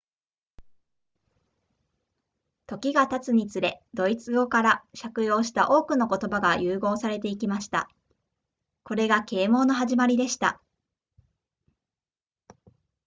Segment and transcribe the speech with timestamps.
[2.65, 7.87] 時が経つにつれドイツ語から借用した多くの言葉が融合されていきました
[8.81, 10.59] これが啓蒙の始まりでした